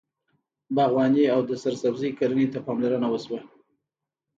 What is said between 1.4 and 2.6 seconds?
د سبزۍ کرنې ته